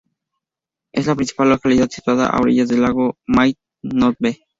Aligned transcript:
Es 0.91 1.05
la 1.05 1.13
principal 1.13 1.49
localidad 1.51 1.87
situada 1.87 2.25
a 2.25 2.39
orillas 2.39 2.69
del 2.69 2.81
lago 2.81 3.19
Mai-Ndombe. 3.27 4.39